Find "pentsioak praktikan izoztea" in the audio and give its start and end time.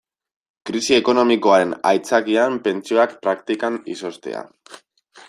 2.69-4.43